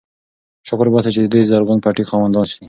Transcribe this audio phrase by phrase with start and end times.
[0.67, 2.55] شکر وباسئ چې د دې زرغون پټي خاوندان یئ.